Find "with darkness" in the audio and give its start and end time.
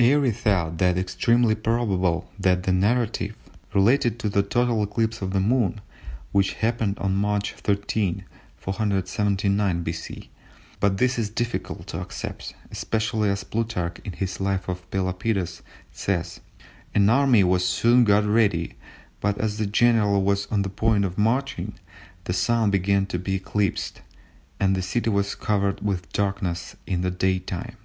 25.80-26.74